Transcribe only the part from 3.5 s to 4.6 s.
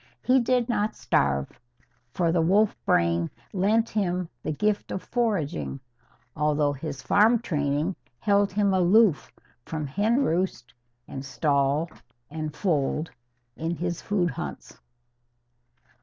lent him the